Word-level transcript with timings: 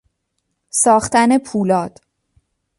ساختن 0.69 1.37
پولاد 1.37 2.01